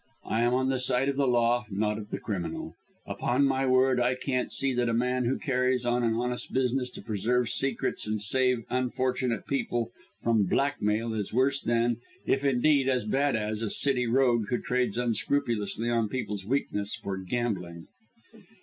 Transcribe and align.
I 0.25 0.41
am 0.41 0.55
on 0.55 0.69
the 0.69 0.79
side 0.79 1.09
of 1.09 1.15
the 1.15 1.27
law, 1.27 1.65
not 1.69 1.99
of 1.99 2.09
the 2.09 2.17
criminal. 2.19 2.75
Upon 3.05 3.45
my 3.45 3.67
word, 3.67 3.99
I 3.99 4.15
can't 4.15 4.51
see 4.51 4.73
that 4.73 4.89
a 4.89 4.95
man 4.95 5.25
who 5.25 5.37
carries 5.37 5.85
on 5.85 6.01
an 6.01 6.15
honest 6.15 6.51
business 6.51 6.89
to 6.93 7.03
preserve 7.03 7.49
secrets 7.51 8.07
and 8.07 8.17
to 8.17 8.25
save 8.25 8.65
unfortunate 8.71 9.45
people 9.45 9.91
from 10.23 10.47
blackmail 10.47 11.13
is 11.13 11.35
worse 11.35 11.61
than 11.61 11.97
if 12.25 12.43
indeed 12.43 12.89
as 12.89 13.05
bad 13.05 13.35
as 13.35 13.61
a 13.61 13.69
City 13.69 14.07
rogue 14.07 14.47
who 14.49 14.57
trades 14.57 14.97
unscrupulously 14.97 15.91
on 15.91 16.09
people's 16.09 16.47
weakness 16.47 16.95
for 16.95 17.17
gambling." 17.19 17.85